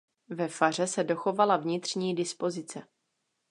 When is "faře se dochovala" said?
0.47-1.57